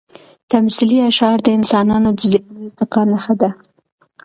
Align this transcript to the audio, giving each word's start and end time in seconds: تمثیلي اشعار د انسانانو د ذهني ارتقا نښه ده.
تمثیلي 0.51 0.97
اشعار 1.09 1.37
د 1.43 1.47
انسانانو 1.57 2.09
د 2.19 2.21
ذهني 2.33 2.61
ارتقا 2.67 3.01
نښه 3.11 3.35
ده. 3.41 3.49